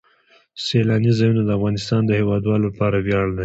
سیلانی 0.63 1.11
ځایونه 1.19 1.41
د 1.45 1.49
افغانستان 1.57 2.01
د 2.05 2.11
هیوادوالو 2.19 2.67
لپاره 2.69 2.97
ویاړ 3.05 3.27
دی. 3.35 3.39